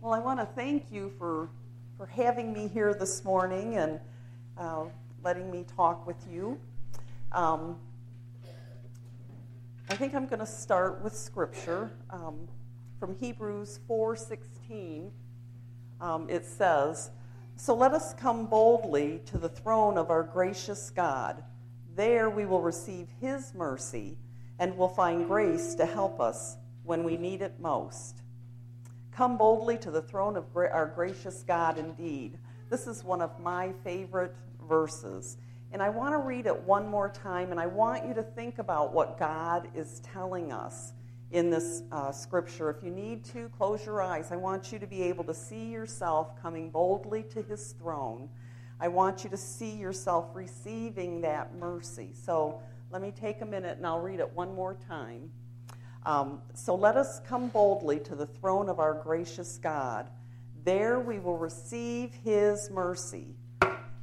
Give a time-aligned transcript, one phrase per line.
[0.00, 1.48] Well, I want to thank you for,
[1.96, 3.98] for having me here this morning and
[4.56, 4.84] uh,
[5.24, 6.56] letting me talk with you.
[7.32, 7.76] Um,
[9.90, 12.46] I think I'm going to start with scripture um,
[13.00, 15.10] from Hebrews 4:16.
[16.00, 17.10] Um, it says,
[17.56, 21.42] "So let us come boldly to the throne of our gracious God.
[21.96, 24.16] There we will receive His mercy
[24.60, 28.22] and will find grace to help us when we need it most."
[29.18, 32.38] Come boldly to the throne of our gracious God indeed.
[32.70, 34.36] This is one of my favorite
[34.68, 35.38] verses.
[35.72, 38.60] And I want to read it one more time, and I want you to think
[38.60, 40.92] about what God is telling us
[41.32, 42.70] in this uh, scripture.
[42.70, 44.30] If you need to, close your eyes.
[44.30, 48.28] I want you to be able to see yourself coming boldly to his throne.
[48.78, 52.10] I want you to see yourself receiving that mercy.
[52.12, 52.62] So
[52.92, 55.32] let me take a minute and I'll read it one more time.
[56.06, 60.08] Um, so let us come boldly to the throne of our gracious God.
[60.64, 63.34] There we will receive his mercy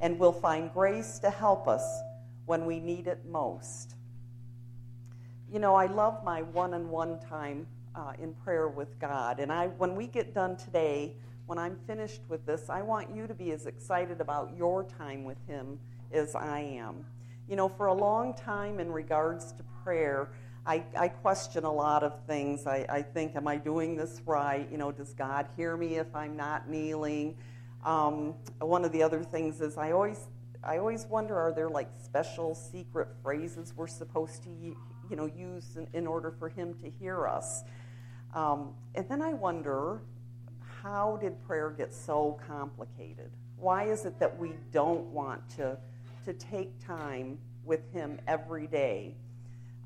[0.00, 1.84] and will find grace to help us
[2.44, 3.94] when we need it most.
[5.52, 9.40] You know, I love my one on one time uh, in prayer with God.
[9.40, 11.14] And I, when we get done today,
[11.46, 15.24] when I'm finished with this, I want you to be as excited about your time
[15.24, 15.78] with Him
[16.12, 17.04] as I am.
[17.48, 20.28] You know, for a long time in regards to prayer,
[20.66, 22.66] I, I question a lot of things.
[22.66, 24.66] I, I think, am I doing this right?
[24.68, 27.36] You know, does God hear me if I'm not kneeling?
[27.84, 30.26] Um, one of the other things is I always,
[30.64, 34.76] I always wonder, are there like special secret phrases we're supposed to, you
[35.14, 37.62] know, use in, in order for Him to hear us?
[38.34, 40.00] Um, and then I wonder,
[40.82, 43.30] how did prayer get so complicated?
[43.56, 45.78] Why is it that we don't want to,
[46.24, 49.14] to take time with Him every day?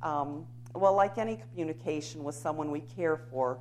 [0.02, 3.58] Um, well, like any communication with someone we care for,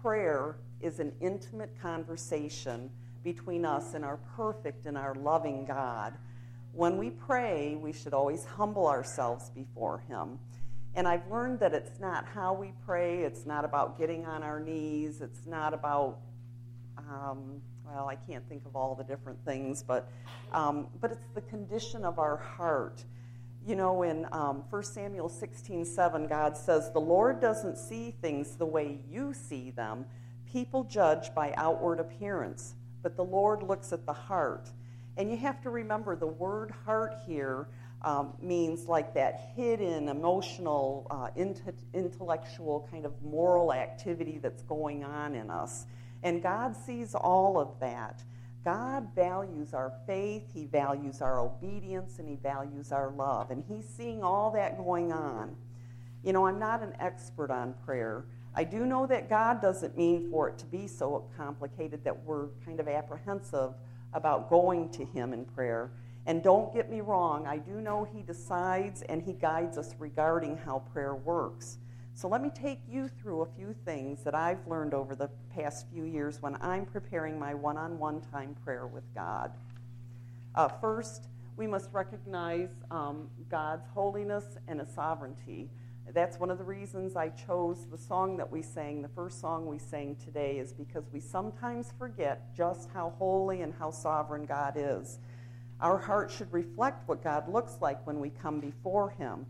[0.00, 2.90] prayer is an intimate conversation
[3.22, 6.14] between us and our perfect and our loving God.
[6.72, 10.38] When we pray, we should always humble ourselves before Him.
[10.94, 14.60] And I've learned that it's not how we pray, it's not about getting on our
[14.60, 16.18] knees, it's not about,
[16.98, 20.08] um, well, I can't think of all the different things, but,
[20.52, 23.04] um, but it's the condition of our heart.
[23.66, 28.56] You know, in um, 1 Samuel 16 7, God says, The Lord doesn't see things
[28.56, 30.04] the way you see them.
[30.44, 34.68] People judge by outward appearance, but the Lord looks at the heart.
[35.16, 37.68] And you have to remember the word heart here
[38.02, 41.30] um, means like that hidden, emotional, uh,
[41.94, 45.86] intellectual, kind of moral activity that's going on in us.
[46.22, 48.22] And God sees all of that.
[48.64, 53.50] God values our faith, He values our obedience, and He values our love.
[53.50, 55.54] And He's seeing all that going on.
[56.22, 58.24] You know, I'm not an expert on prayer.
[58.54, 62.48] I do know that God doesn't mean for it to be so complicated that we're
[62.64, 63.74] kind of apprehensive
[64.14, 65.90] about going to Him in prayer.
[66.26, 70.56] And don't get me wrong, I do know He decides and He guides us regarding
[70.56, 71.78] how prayer works.
[72.16, 75.86] So let me take you through a few things that I've learned over the past
[75.92, 79.52] few years when I'm preparing my one on one time prayer with God.
[80.54, 81.26] Uh, first,
[81.56, 85.68] we must recognize um, God's holiness and His sovereignty.
[86.12, 89.66] That's one of the reasons I chose the song that we sang, the first song
[89.66, 94.74] we sang today, is because we sometimes forget just how holy and how sovereign God
[94.76, 95.18] is.
[95.80, 99.46] Our heart should reflect what God looks like when we come before Him.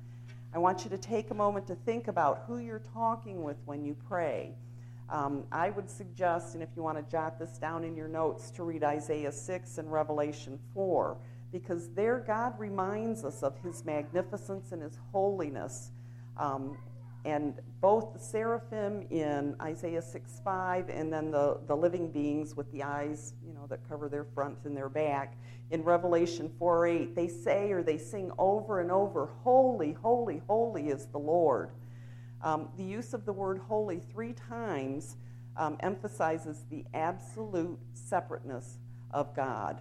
[0.54, 3.84] I want you to take a moment to think about who you're talking with when
[3.84, 4.52] you pray.
[5.10, 8.52] Um, I would suggest, and if you want to jot this down in your notes,
[8.52, 11.16] to read Isaiah 6 and Revelation 4,
[11.50, 15.90] because there God reminds us of his magnificence and his holiness.
[16.38, 16.78] Um,
[17.24, 22.70] and both the seraphim in Isaiah 6 5 and then the, the living beings with
[22.72, 25.36] the eyes, you know, that cover their front and their back
[25.70, 30.88] in Revelation 4 8, they say or they sing over and over, Holy, holy, holy
[30.88, 31.70] is the Lord.
[32.42, 35.16] Um, the use of the word holy three times
[35.56, 38.78] um, emphasizes the absolute separateness
[39.10, 39.80] of God.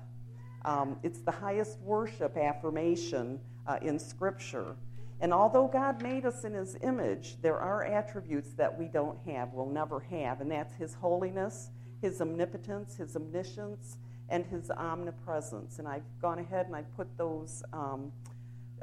[0.63, 4.78] Um, it's the highest worship affirmation uh, in Scripture.
[5.24, 9.54] And although God made us in His image, there are attributes that we don't have,
[9.54, 11.70] will never have, and that's His holiness,
[12.02, 13.96] His omnipotence, His omniscience,
[14.28, 15.80] and His omnipresence.
[15.80, 18.12] And I've gone ahead and I've put those um,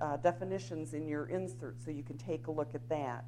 [0.00, 3.26] uh, definitions in your insert so you can take a look at that.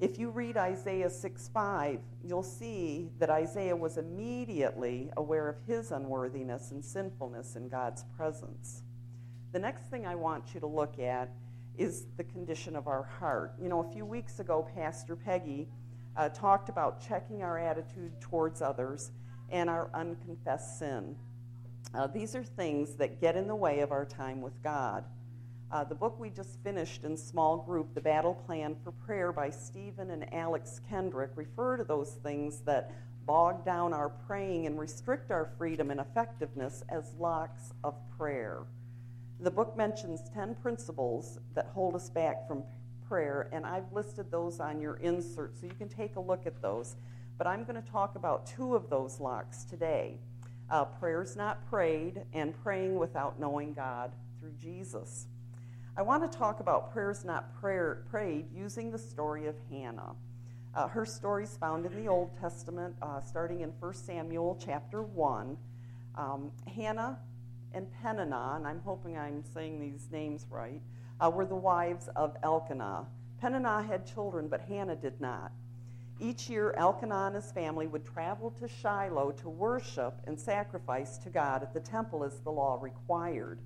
[0.00, 5.92] If you read Isaiah 6 5, you'll see that Isaiah was immediately aware of his
[5.92, 8.82] unworthiness and sinfulness in God's presence.
[9.52, 11.30] The next thing I want you to look at
[11.78, 13.54] is the condition of our heart.
[13.60, 15.68] You know, a few weeks ago, Pastor Peggy
[16.16, 19.12] uh, talked about checking our attitude towards others
[19.50, 21.16] and our unconfessed sin.
[21.94, 25.04] Uh, these are things that get in the way of our time with God.
[25.70, 29.50] Uh, the book we just finished in small group, The Battle Plan for Prayer by
[29.50, 32.90] Stephen and Alex Kendrick, refer to those things that
[33.26, 38.62] bog down our praying and restrict our freedom and effectiveness as locks of prayer.
[39.40, 42.64] The book mentions 10 principles that hold us back from
[43.08, 46.60] prayer, and I've listed those on your insert so you can take a look at
[46.60, 46.96] those.
[47.36, 50.18] But I'm going to talk about two of those locks today
[50.70, 55.26] uh, prayers not prayed and praying without knowing God through Jesus.
[55.96, 60.14] I want to talk about prayers not prayer, prayed using the story of Hannah.
[60.74, 65.02] Uh, her story is found in the Old Testament, uh, starting in 1 Samuel chapter
[65.02, 65.56] 1.
[66.16, 67.18] Um, Hannah
[67.72, 70.80] and Peninnah, and I'm hoping I'm saying these names right,
[71.20, 73.06] uh, were the wives of Elkanah.
[73.40, 75.52] Peninnah had children, but Hannah did not.
[76.20, 81.30] Each year, Elkanah and his family would travel to Shiloh to worship and sacrifice to
[81.30, 83.60] God at the temple as the law required.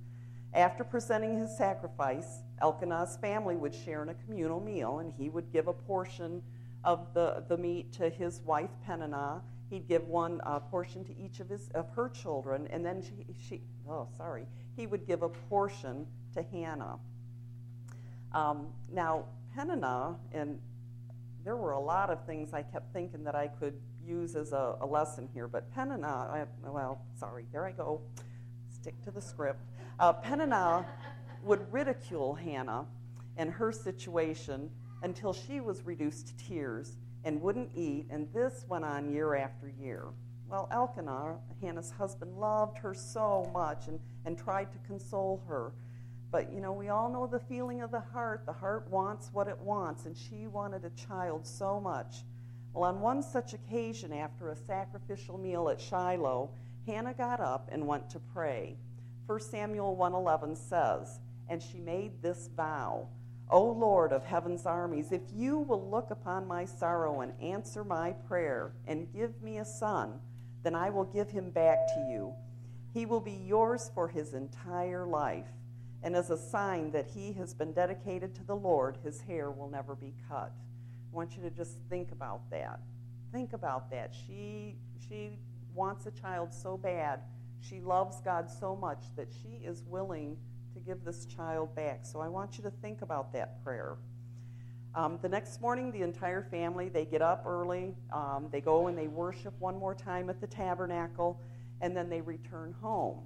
[0.52, 5.50] After presenting his sacrifice, Elkanah's family would share in a communal meal, and he would
[5.50, 6.42] give a portion
[6.84, 9.42] of the, the meat to his wife Peninnah.
[9.70, 13.34] He'd give one uh, portion to each of his of her children, and then she,
[13.40, 14.46] she oh sorry,
[14.76, 16.98] he would give a portion to Hannah.
[18.32, 19.24] Um, now
[19.54, 20.58] Peninnah and
[21.44, 23.74] there were a lot of things I kept thinking that I could
[24.06, 28.00] use as a, a lesson here, but Peninnah, I, well, sorry, there I go.
[28.70, 29.60] Stick to the script.
[29.98, 30.86] Uh, Peninnah
[31.42, 32.86] would ridicule Hannah
[33.36, 34.70] and her situation
[35.02, 39.68] until she was reduced to tears and wouldn't eat, and this went on year after
[39.68, 40.06] year.
[40.48, 45.72] Well, Elkanah, Hannah's husband, loved her so much and, and tried to console her.
[46.30, 48.44] But, you know, we all know the feeling of the heart.
[48.46, 52.24] The heart wants what it wants, and she wanted a child so much.
[52.72, 56.50] Well, on one such occasion, after a sacrificial meal at Shiloh,
[56.86, 58.76] Hannah got up and went to pray.
[59.26, 63.08] 1 Samuel 1:11 says, "And she made this vow,
[63.52, 68.12] O Lord of heaven's armies, if you will look upon my sorrow and answer my
[68.12, 70.18] prayer and give me a son,
[70.62, 72.32] then I will give him back to you.
[72.94, 75.46] He will be yours for his entire life."
[76.02, 79.68] and as a sign that he has been dedicated to the Lord, his hair will
[79.68, 80.52] never be cut.
[80.52, 82.80] I want you to just think about that.
[83.30, 84.12] Think about that.
[84.26, 84.76] She,
[85.08, 85.38] she
[85.74, 87.20] wants a child so bad.
[87.60, 90.36] She loves God so much that she is willing
[90.74, 92.00] to give this child back.
[92.04, 93.96] So I want you to think about that prayer.
[94.94, 97.94] Um, the next morning, the entire family they get up early.
[98.12, 101.40] Um, they go and they worship one more time at the tabernacle,
[101.80, 103.20] and then they return home.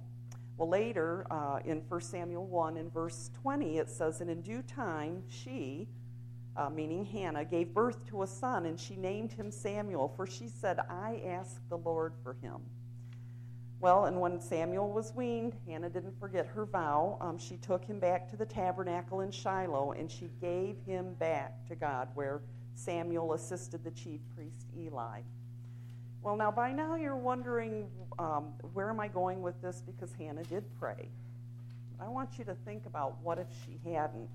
[0.57, 4.63] Well, later uh, in 1 Samuel 1 in verse 20, it says, And in due
[4.63, 5.87] time, she,
[6.55, 10.47] uh, meaning Hannah, gave birth to a son, and she named him Samuel, for she
[10.47, 12.61] said, I asked the Lord for him.
[13.79, 17.17] Well, and when Samuel was weaned, Hannah didn't forget her vow.
[17.21, 21.67] Um, she took him back to the tabernacle in Shiloh, and she gave him back
[21.67, 22.41] to God, where
[22.73, 25.21] Samuel assisted the chief priest Eli.
[26.23, 27.87] Well, now by now you're wondering
[28.17, 31.09] um, where am I going with this because Hannah did pray.
[31.99, 34.29] I want you to think about what if she hadn't.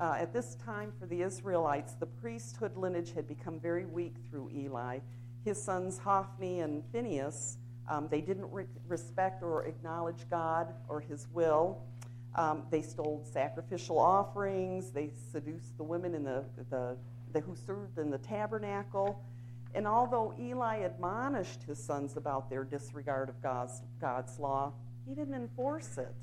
[0.00, 4.50] Uh, at this time for the Israelites, the priesthood lineage had become very weak through
[4.54, 4.98] Eli.
[5.44, 7.56] His sons Hophni and Phinehas,
[7.88, 11.82] um, they didn't re- respect or acknowledge God or His will.
[12.34, 14.90] Um, they stole sacrificial offerings.
[14.90, 16.96] They seduced the women in the, the,
[17.32, 19.24] the who served in the tabernacle.
[19.74, 24.72] And although Eli admonished his sons about their disregard of God's, God's law,
[25.06, 26.14] he didn't enforce it.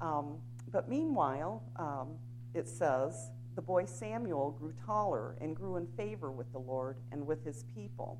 [0.00, 0.38] Um,
[0.70, 2.08] but meanwhile, um,
[2.54, 7.26] it says, the boy Samuel grew taller and grew in favor with the Lord and
[7.26, 8.18] with his people.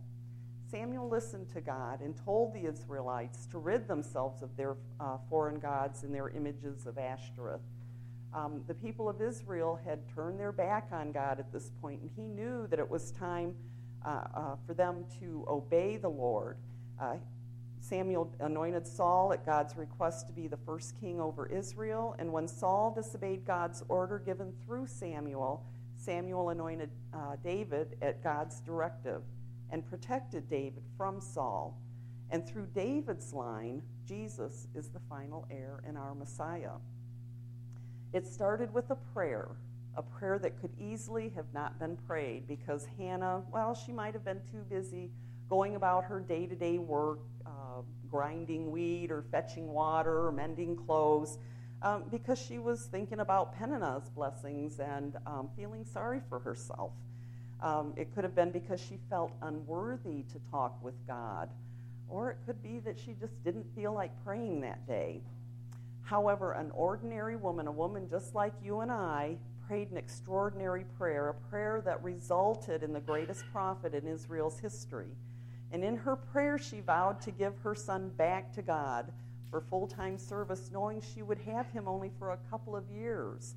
[0.71, 5.59] Samuel listened to God and told the Israelites to rid themselves of their uh, foreign
[5.59, 7.61] gods and their images of Ashtoreth.
[8.33, 12.11] Um, the people of Israel had turned their back on God at this point, and
[12.17, 13.55] he knew that it was time
[14.05, 16.57] uh, uh, for them to obey the Lord.
[17.01, 17.15] Uh,
[17.79, 22.49] Samuel anointed Saul at God's request to be the first king over Israel, and when
[22.49, 25.65] Saul disobeyed God's order given through Samuel,
[25.97, 29.23] Samuel anointed uh, David at God's directive
[29.71, 31.79] and protected David from Saul.
[32.31, 36.73] And through David's line, Jesus is the final heir and our Messiah.
[38.13, 39.49] It started with a prayer
[39.97, 44.25] a prayer that could easily have not been prayed because Hannah, well, she might have
[44.25, 45.11] been too busy
[45.49, 50.77] going about her day to day work, uh, grinding wheat or fetching water or mending
[50.77, 51.39] clothes,
[51.83, 56.93] um, because she was thinking about Peninnah's blessings and um, feeling sorry for herself.
[57.61, 61.49] Um, it could have been because she felt unworthy to talk with God.
[62.09, 65.21] or it could be that she just didn't feel like praying that day.
[66.03, 71.29] However, an ordinary woman, a woman just like you and I, prayed an extraordinary prayer,
[71.31, 75.09] a prayer that resulted in the greatest prophet in Israel's history.
[75.73, 79.11] And in her prayer, she vowed to give her son back to God
[79.51, 83.55] for full time service, knowing she would have him only for a couple of years.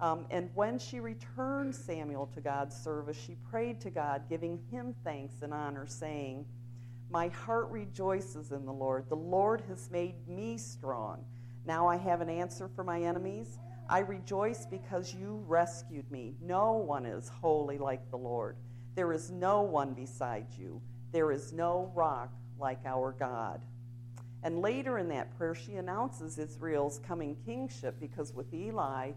[0.00, 4.94] Um, and when she returned Samuel to God's service, she prayed to God, giving him
[5.04, 6.44] thanks and honor, saying,
[7.10, 9.08] My heart rejoices in the Lord.
[9.08, 11.24] The Lord has made me strong.
[11.64, 13.58] Now I have an answer for my enemies.
[13.88, 16.34] I rejoice because you rescued me.
[16.42, 18.56] No one is holy like the Lord.
[18.94, 20.80] There is no one beside you.
[21.12, 23.60] There is no rock like our God.
[24.42, 29.12] And later in that prayer, she announces Israel's coming kingship because with Eli,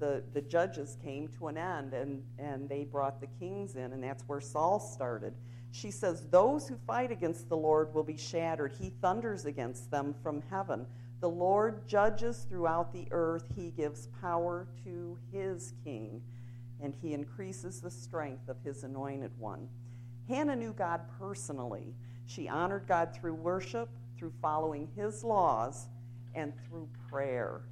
[0.00, 4.02] the, the judges came to an end and, and they brought the kings in, and
[4.02, 5.34] that's where Saul started.
[5.70, 8.72] She says, Those who fight against the Lord will be shattered.
[8.80, 10.86] He thunders against them from heaven.
[11.20, 13.44] The Lord judges throughout the earth.
[13.54, 16.22] He gives power to his king,
[16.82, 19.68] and he increases the strength of his anointed one.
[20.26, 21.94] Hannah knew God personally.
[22.26, 25.88] She honored God through worship, through following his laws,
[26.34, 27.62] and through prayer.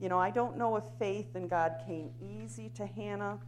[0.00, 3.38] You know, I don't know if faith in God came easy to Hannah,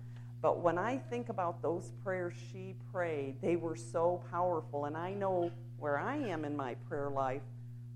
[0.42, 4.84] but when I think about those prayers she prayed, they were so powerful.
[4.84, 7.42] And I know where I am in my prayer life,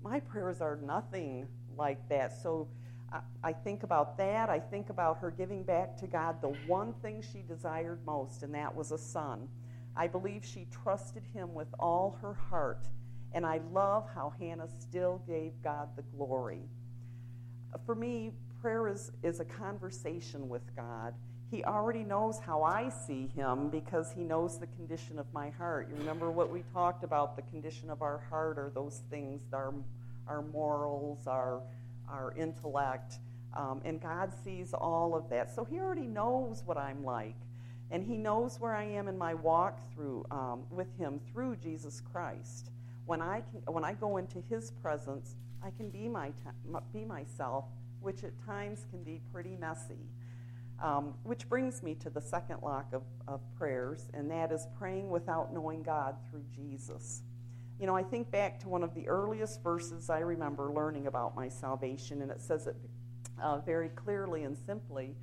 [0.03, 1.47] my prayers are nothing
[1.77, 2.41] like that.
[2.41, 2.67] So
[3.43, 4.49] I think about that.
[4.49, 8.53] I think about her giving back to God the one thing she desired most, and
[8.55, 9.47] that was a son.
[9.95, 12.87] I believe she trusted him with all her heart.
[13.33, 16.61] And I love how Hannah still gave God the glory.
[17.85, 21.13] For me, prayer is, is a conversation with God.
[21.49, 25.87] He already knows how I see him because he knows the condition of my heart.
[25.89, 29.73] You remember what we talked about the condition of our heart are those things, our,
[30.27, 31.61] our morals, our,
[32.09, 33.19] our intellect.
[33.55, 35.55] Um, and God sees all of that.
[35.55, 37.37] So he already knows what I'm like.
[37.91, 42.01] And he knows where I am in my walk through um, with him through Jesus
[42.11, 42.71] Christ.
[43.05, 46.31] When I, can, when I go into his presence, I can be, my
[46.93, 47.63] be myself
[48.07, 49.99] which at times can be pretty messy.
[50.81, 55.09] Um, which brings me to the second lock of, of prayers, and that is praying
[55.09, 57.23] without knowing God through Jesus.
[57.81, 61.35] You know, I think back to one of the earliest verses I remember learning about
[61.35, 62.77] my salvation, and it says it
[63.43, 65.13] uh, very clearly and simply.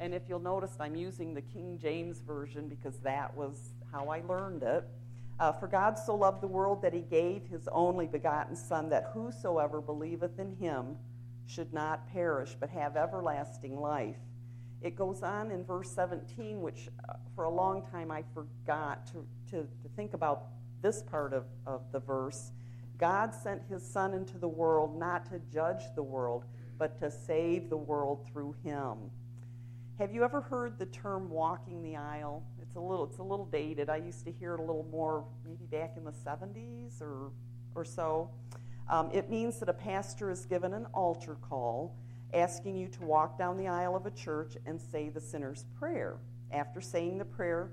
[0.00, 4.22] And if you'll notice, I'm using the King James Version because that was how I
[4.22, 4.82] learned it.
[5.38, 9.12] Uh, For God so loved the world that he gave his only begotten Son, that
[9.14, 10.96] whosoever believeth in him
[11.46, 14.16] should not perish but have everlasting life.
[14.80, 19.24] It goes on in verse 17, which uh, for a long time I forgot to,
[19.50, 20.46] to, to think about
[20.82, 22.50] this part of, of the verse.
[22.98, 26.44] God sent his Son into the world not to judge the world,
[26.78, 28.98] but to save the world through him.
[29.98, 32.42] Have you ever heard the term walking the aisle?
[32.60, 33.88] It's a little, it's a little dated.
[33.88, 37.30] I used to hear it a little more maybe back in the 70s or,
[37.74, 38.30] or so.
[38.88, 41.96] Um, it means that a pastor is given an altar call
[42.34, 46.16] asking you to walk down the aisle of a church and say the sinner's prayer.
[46.50, 47.70] After saying the prayer,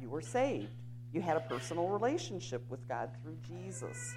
[0.00, 0.82] you were saved.
[1.12, 4.14] You had a personal relationship with God through Jesus.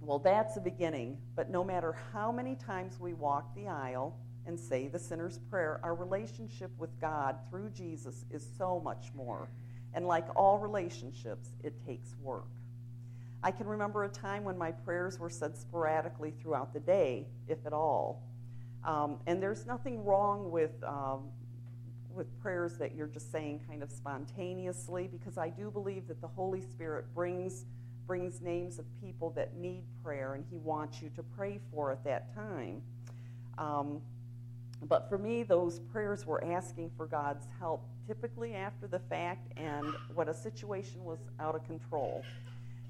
[0.00, 4.58] Well, that's a beginning, but no matter how many times we walk the aisle and
[4.60, 9.48] say the sinner's prayer, our relationship with God through Jesus is so much more.
[9.94, 12.48] And like all relationships, it takes work.
[13.44, 17.58] I can remember a time when my prayers were said sporadically throughout the day, if
[17.66, 18.22] at all.
[18.84, 21.28] Um, and there's nothing wrong with, um,
[22.08, 26.26] with prayers that you're just saying kind of spontaneously, because I do believe that the
[26.26, 27.66] Holy Spirit brings,
[28.06, 32.02] brings names of people that need prayer, and He wants you to pray for at
[32.04, 32.80] that time.
[33.58, 34.00] Um,
[34.88, 39.86] but for me, those prayers were asking for God's help, typically after the fact, and
[40.14, 42.24] when a situation was out of control.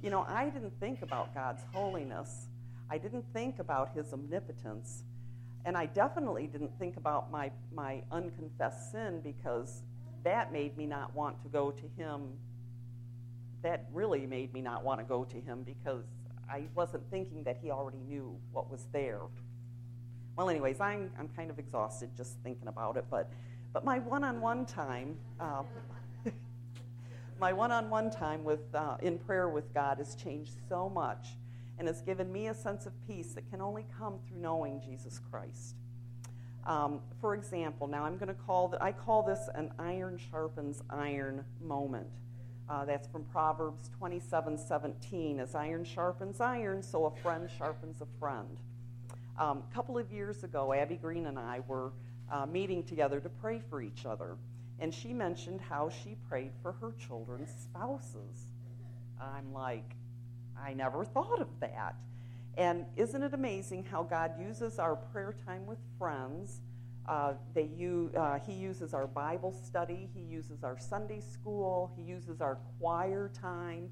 [0.04, 2.48] You know, I didn't think about God's holiness.
[2.90, 5.02] I didn't think about his omnipotence.
[5.64, 9.80] And I definitely didn't think about my, my unconfessed sin because
[10.22, 12.20] that made me not want to go to him.
[13.62, 16.04] That really made me not want to go to him because
[16.50, 19.20] I wasn't thinking that he already knew what was there.
[20.36, 23.30] Well, anyways, I'm, I'm kind of exhausted just thinking about it, but,
[23.72, 25.62] but my one on one time, uh,
[27.38, 31.28] my one-on-one time with uh, in prayer with God has changed so much
[31.78, 35.20] and has given me a sense of peace that can only come through knowing Jesus
[35.30, 35.74] Christ.
[36.66, 40.82] Um, for example, now I'm going to call that I call this an iron sharpens
[40.88, 42.06] iron moment.
[42.68, 45.40] Uh, that's from Proverbs 27 17.
[45.40, 48.56] As iron sharpens iron, so a friend sharpens a friend.
[49.38, 51.92] Um, a couple of years ago, Abby Green and I were
[52.30, 54.36] uh, meeting together to pray for each other.
[54.80, 58.52] And she mentioned how she prayed for her children's spouses.
[59.20, 59.94] I'm like,
[60.60, 61.96] I never thought of that.
[62.56, 66.60] And isn't it amazing how God uses our prayer time with friends?
[67.06, 67.68] Uh, they
[68.16, 73.30] uh, he uses our Bible study, he uses our Sunday school, he uses our choir
[73.40, 73.90] time,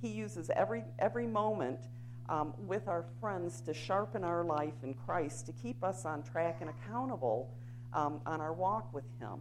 [0.00, 1.80] he uses every, every moment
[2.28, 6.58] um, with our friends to sharpen our life in Christ, to keep us on track
[6.60, 7.50] and accountable
[7.92, 9.40] um, on our walk with Him.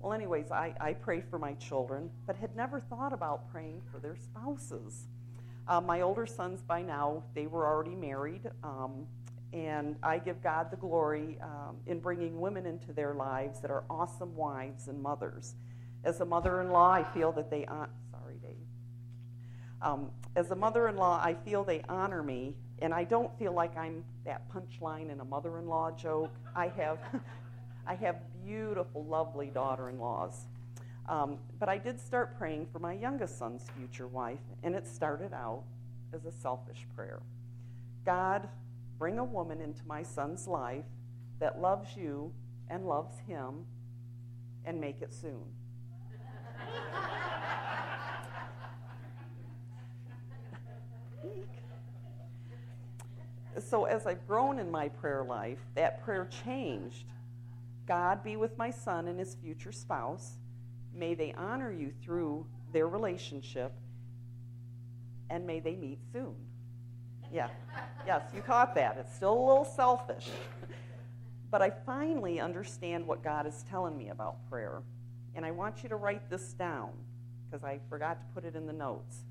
[0.00, 3.98] Well, anyways, I, I pray for my children, but had never thought about praying for
[3.98, 5.06] their spouses.
[5.66, 9.06] Uh, my older sons, by now, they were already married, um,
[9.52, 13.84] and I give God the glory um, in bringing women into their lives that are
[13.90, 15.56] awesome wives and mothers.
[16.04, 17.66] As a mother in law, I feel that they.
[17.66, 18.56] Sorry, Dave.
[19.82, 23.52] Um, as a mother in law, I feel they honor me, and I don't feel
[23.52, 26.32] like I'm that punchline in a mother in law joke.
[26.54, 26.98] I have.
[27.86, 28.16] I have
[28.48, 30.46] beautiful, lovely daughter in laws.
[31.06, 35.34] Um, but I did start praying for my youngest son's future wife, and it started
[35.34, 35.64] out
[36.14, 37.20] as a selfish prayer
[38.06, 38.48] God,
[38.98, 40.86] bring a woman into my son's life
[41.40, 42.32] that loves you
[42.70, 43.66] and loves him,
[44.64, 45.44] and make it soon.
[53.60, 57.04] so, as I've grown in my prayer life, that prayer changed
[57.88, 60.34] God be with my son and his future spouse.
[60.94, 63.72] May they honor you through their relationship,
[65.30, 66.34] and may they meet soon.
[67.32, 67.48] Yeah,
[68.06, 68.98] yes, you caught that.
[68.98, 70.28] It's still a little selfish.
[71.50, 74.82] but I finally understand what God is telling me about prayer.
[75.34, 76.90] And I want you to write this down
[77.46, 79.24] because I forgot to put it in the notes.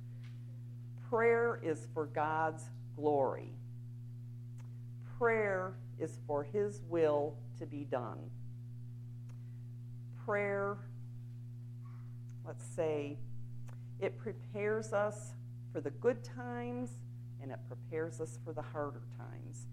[1.10, 2.64] Prayer is for God's
[2.96, 3.54] glory,
[5.20, 8.18] prayer is for His will to be done
[10.28, 10.78] prayer,
[12.46, 13.18] let's say,
[14.02, 15.32] it prepares us
[15.72, 16.90] for the good times
[17.42, 19.68] and it prepares us for the harder times.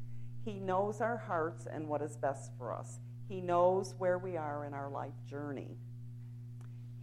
[0.44, 3.00] He knows our hearts and what is best for us.
[3.28, 5.76] He knows where we are in our life journey.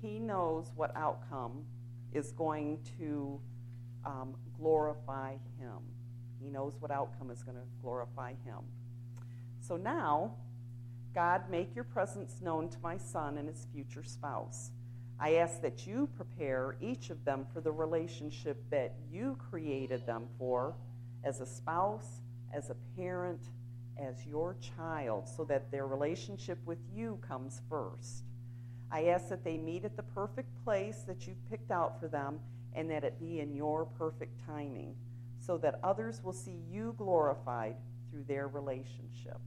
[0.02, 1.66] He knows what outcome
[2.14, 3.38] is going to
[4.06, 5.80] um, glorify Him.
[6.42, 8.64] He knows what outcome is going to glorify Him.
[9.60, 10.36] So now,
[11.14, 14.72] God, make your presence known to my son and his future spouse.
[15.20, 20.28] I ask that you prepare each of them for the relationship that you created them
[20.40, 20.74] for
[21.24, 22.22] as a spouse,
[22.54, 23.42] as a parent,
[24.00, 28.24] as your child, so that their relationship with you comes first.
[28.90, 32.40] I ask that they meet at the perfect place that you've picked out for them
[32.74, 34.96] and that it be in your perfect timing,
[35.40, 37.76] so that others will see you glorified
[38.10, 39.40] through their relationship.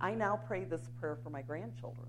[0.00, 2.08] I now pray this prayer for my grandchildren.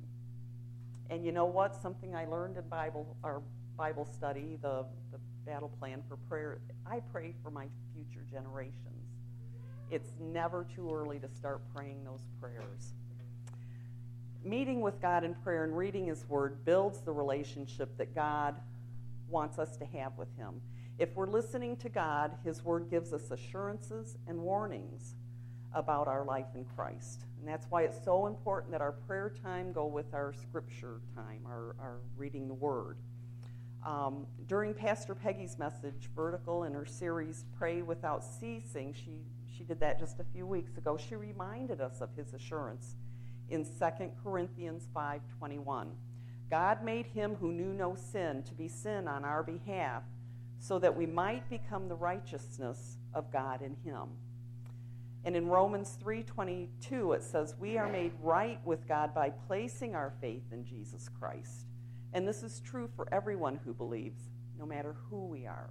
[1.10, 1.76] And you know what?
[1.82, 3.42] Something I learned in Bible our
[3.78, 8.76] Bible study, the, the battle plan for prayer, I pray for my future generations.
[9.90, 12.94] It's never too early to start praying those prayers.
[14.44, 18.56] Meeting with God in prayer and reading His Word builds the relationship that God
[19.30, 20.62] wants us to have with Him.
[20.98, 25.16] If we're listening to God, His Word gives us assurances and warnings
[25.74, 27.26] about our life in Christ.
[27.40, 31.42] And that's why it's so important that our prayer time go with our scripture time,
[31.46, 32.98] our, our reading the Word.
[33.86, 39.22] Um, during Pastor Peggy's message, Vertical, in her series Pray Without Ceasing, she,
[39.56, 40.98] she did that just a few weeks ago.
[40.98, 42.96] She reminded us of his assurance
[43.50, 43.72] in 2
[44.22, 45.88] Corinthians 5.21.
[46.50, 50.04] God made him who knew no sin to be sin on our behalf
[50.60, 54.10] so that we might become the righteousness of God in him.
[55.26, 60.12] And in Romans 3:22 it says we are made right with God by placing our
[60.22, 61.68] faith in Jesus Christ.
[62.14, 65.70] And this is true for everyone who believes, no matter who we are.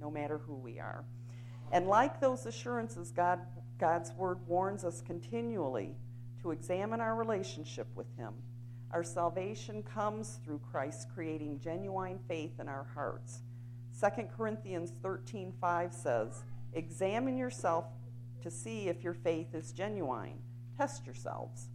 [0.00, 1.04] No matter who we are.
[1.72, 3.40] And like those assurances, God,
[3.78, 5.96] God's word warns us continually
[6.42, 8.34] to examine our relationship with him.
[8.90, 13.42] Our salvation comes through Christ creating genuine faith in our hearts.
[13.98, 17.86] 2 Corinthians 13:5 says, "Examine yourself
[18.44, 20.38] to see if your faith is genuine.
[20.76, 21.68] Test yourselves.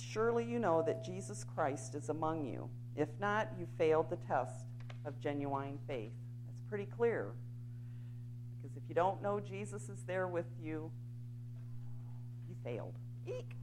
[0.00, 2.68] Surely you know that Jesus Christ is among you.
[2.96, 4.66] If not, you failed the test
[5.04, 6.10] of genuine faith.
[6.46, 7.28] That's pretty clear.
[8.60, 10.90] Because if you don't know Jesus is there with you,
[12.48, 12.94] you failed.
[13.24, 13.54] Eek!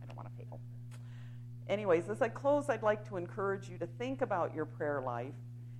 [0.00, 0.60] I don't want to fail.
[1.68, 5.34] anyways, as I close, I'd like to encourage you to think about your prayer life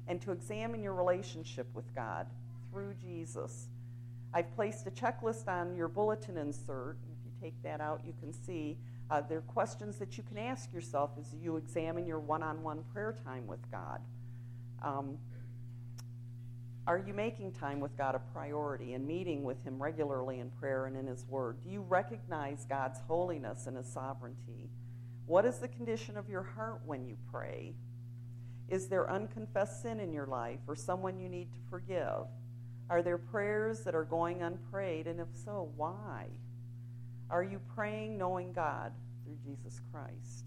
[0.09, 2.27] and to examine your relationship with God
[2.73, 3.69] through Jesus.
[4.35, 6.99] I've placed a checklist on your bulletin insert.
[7.09, 8.77] If you take that out, you can see
[9.09, 12.61] uh, there are questions that you can ask yourself as you examine your one on
[12.63, 14.01] one prayer time with God.
[14.83, 15.19] Um,
[16.87, 20.87] are you making time with God a priority and meeting with Him regularly in prayer
[20.87, 21.63] and in His Word?
[21.63, 24.69] Do you recognize God's holiness and His sovereignty?
[25.27, 27.75] What is the condition of your heart when you pray?
[28.69, 32.27] Is there unconfessed sin in your life or someone you need to forgive?
[32.91, 35.07] Are there prayers that are going unprayed?
[35.07, 36.27] And if so, why?
[37.31, 38.93] Are you praying knowing God
[39.25, 40.45] through Jesus Christ?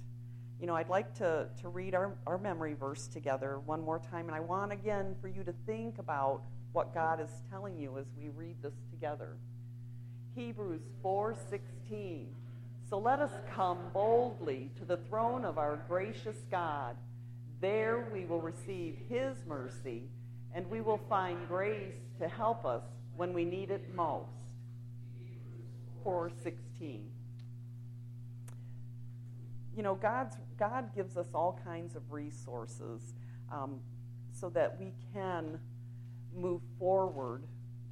[0.59, 4.27] You know, I'd like to, to read our, our memory verse together one more time,
[4.27, 8.05] and I want again for you to think about what God is telling you as
[8.17, 9.37] we read this together.
[10.35, 12.27] Hebrews 4:16.
[12.89, 16.95] So let us come boldly to the throne of our gracious God.
[17.59, 20.03] There we will receive his mercy,
[20.57, 22.83] and we will find grace to help us
[23.15, 24.27] when we need it most.
[26.03, 27.05] 4:16
[29.77, 33.13] you know, God's, God gives us all kinds of resources
[33.53, 33.79] um,
[34.33, 35.59] so that we can
[36.35, 37.43] move forward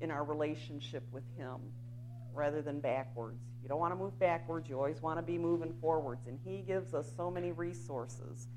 [0.02, 1.58] in our relationship with Him
[2.34, 3.40] rather than backwards.
[3.62, 6.26] You don't want to move backwards, you always want to be moving forwards.
[6.28, 8.48] And He gives us so many resources.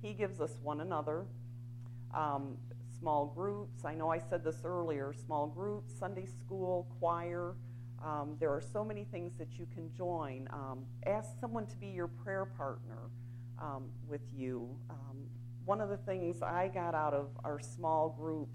[0.00, 1.26] He gives us one another,
[2.14, 2.56] um,
[3.00, 3.84] small groups.
[3.84, 7.54] I know I said this earlier small groups, Sunday school, choir.
[8.04, 10.48] Um, there are so many things that you can join.
[10.52, 13.10] Um, ask someone to be your prayer partner
[13.60, 14.68] um, with you.
[14.90, 15.16] Um,
[15.64, 18.48] one of the things I got out of our small group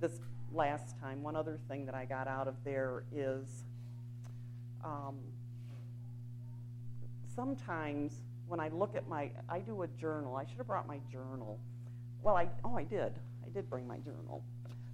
[0.00, 0.20] this
[0.52, 3.64] last time, one other thing that I got out of there is
[4.84, 5.18] um,
[7.34, 8.14] sometimes
[8.48, 10.34] when I look at my, I do a journal.
[10.36, 11.58] I should have brought my journal.
[12.22, 13.12] Well, I, oh, I did.
[13.50, 14.44] I did bring my journal.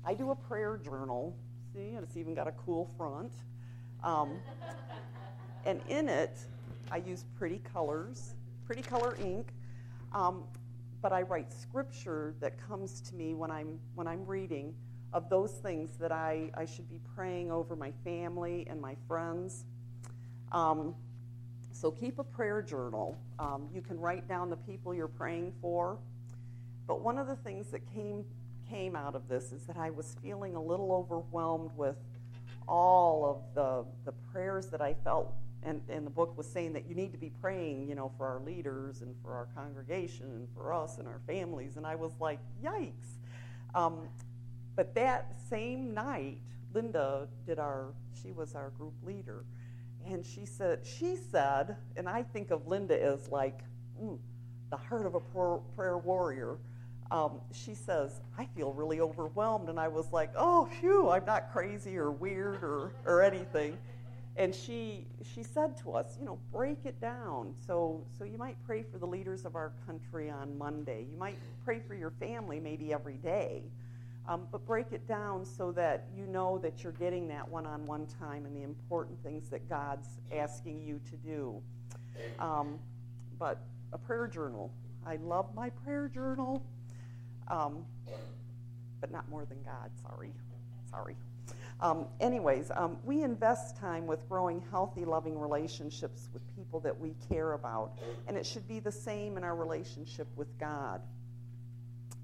[0.04, 1.36] I do a prayer journal
[1.76, 3.32] See, it's even got a cool front.
[4.02, 4.38] Um,
[5.66, 6.38] and in it,
[6.90, 8.32] I use pretty colors,
[8.64, 9.48] pretty color ink.
[10.14, 10.44] Um,
[11.02, 14.74] but I write scripture that comes to me when I'm when I'm reading
[15.12, 19.66] of those things that I, I should be praying over my family and my friends.
[20.52, 20.94] Um,
[21.72, 23.18] so keep a prayer journal.
[23.38, 25.98] Um, you can write down the people you're praying for.
[26.86, 28.24] But one of the things that came
[28.70, 31.96] came out of this is that I was feeling a little overwhelmed with
[32.68, 35.32] all of the, the prayers that I felt.
[35.62, 38.26] And, and the book was saying that you need to be praying, you know, for
[38.26, 41.76] our leaders and for our congregation and for us and our families.
[41.76, 43.18] And I was like, yikes.
[43.74, 44.08] Um,
[44.76, 46.38] but that same night,
[46.72, 49.44] Linda did our, she was our group leader.
[50.06, 53.60] And she said, she said, and I think of Linda as like
[54.00, 54.18] mm,
[54.70, 55.20] the heart of a
[55.74, 56.58] prayer warrior
[57.10, 59.68] um, she says, I feel really overwhelmed.
[59.68, 63.78] And I was like, oh, phew, I'm not crazy or weird or, or anything.
[64.36, 67.54] And she, she said to us, you know, break it down.
[67.66, 71.06] So, so you might pray for the leaders of our country on Monday.
[71.10, 73.62] You might pray for your family maybe every day.
[74.28, 77.86] Um, but break it down so that you know that you're getting that one on
[77.86, 81.62] one time and the important things that God's asking you to do.
[82.40, 82.78] Um,
[83.38, 83.60] but
[83.92, 84.72] a prayer journal.
[85.06, 86.66] I love my prayer journal
[87.48, 87.84] um,
[89.00, 89.90] but not more than God.
[90.02, 90.32] Sorry.
[90.90, 91.16] Sorry.
[91.80, 97.14] Um, anyways, um, we invest time with growing healthy, loving relationships with people that we
[97.28, 101.02] care about, and it should be the same in our relationship with God.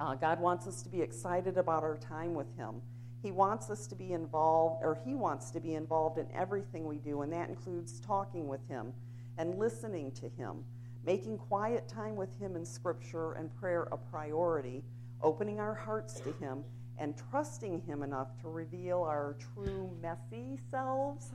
[0.01, 2.81] Uh, God wants us to be excited about our time with Him.
[3.23, 6.97] He wants us to be involved, or He wants to be involved in everything we
[6.97, 8.93] do, and that includes talking with Him
[9.37, 10.65] and listening to Him,
[11.05, 14.83] making quiet time with Him in Scripture and prayer a priority
[15.23, 16.65] opening our hearts to Him,
[16.99, 21.33] and trusting Him enough to reveal our true messy selves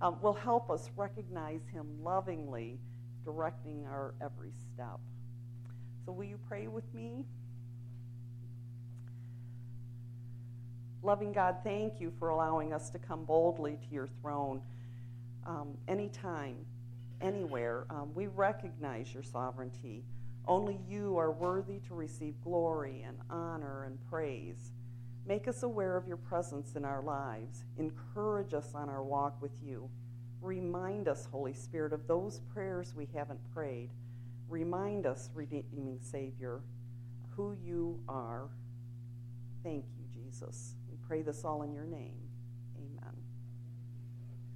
[0.00, 2.78] um, will help us recognize Him lovingly,
[3.24, 4.98] directing our every step.
[6.04, 7.24] So, will you pray with me?
[11.02, 14.62] Loving God, thank you for allowing us to come boldly to your throne
[15.46, 16.56] um, anytime,
[17.20, 17.84] anywhere.
[17.90, 20.02] Um, we recognize your sovereignty.
[20.46, 24.72] Only you are worthy to receive glory and honor and praise.
[25.26, 27.64] Make us aware of your presence in our lives.
[27.78, 29.88] Encourage us on our walk with you.
[30.42, 33.88] Remind us, Holy Spirit, of those prayers we haven't prayed.
[34.50, 36.60] Remind us, redeeming Savior,
[37.34, 38.48] who you are.
[39.62, 40.74] Thank you, Jesus.
[40.90, 42.23] We pray this all in your name.